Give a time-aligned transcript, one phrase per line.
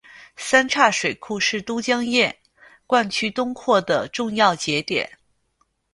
[0.35, 2.33] 三岔水库是都江堰
[2.87, 5.19] 灌区东扩的重要节点。